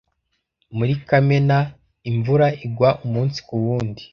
Muri 0.77 0.93
Kamena, 1.07 1.57
imvura 2.09 2.47
igwa 2.65 2.89
umunsi 3.05 3.37
ku 3.47 3.55
wundi. 3.63 4.03